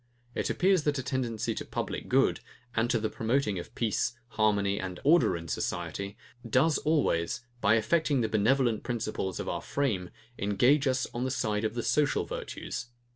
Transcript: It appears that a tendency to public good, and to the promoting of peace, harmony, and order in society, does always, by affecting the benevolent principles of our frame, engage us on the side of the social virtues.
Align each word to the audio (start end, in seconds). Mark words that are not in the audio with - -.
It 0.33 0.49
appears 0.49 0.81
that 0.85 0.97
a 0.97 1.03
tendency 1.03 1.53
to 1.53 1.63
public 1.63 2.09
good, 2.09 2.39
and 2.75 2.89
to 2.89 2.99
the 2.99 3.07
promoting 3.07 3.59
of 3.59 3.75
peace, 3.75 4.13
harmony, 4.29 4.79
and 4.79 4.99
order 5.03 5.37
in 5.37 5.47
society, 5.47 6.17
does 6.49 6.79
always, 6.79 7.41
by 7.61 7.75
affecting 7.75 8.21
the 8.21 8.27
benevolent 8.27 8.81
principles 8.81 9.39
of 9.39 9.47
our 9.47 9.61
frame, 9.61 10.09
engage 10.39 10.87
us 10.87 11.05
on 11.13 11.23
the 11.23 11.29
side 11.29 11.63
of 11.63 11.75
the 11.75 11.83
social 11.83 12.25
virtues. 12.25 12.87